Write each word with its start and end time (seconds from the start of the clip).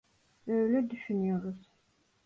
Öyle 0.47 0.89
düşünüyoruz. 0.89 1.71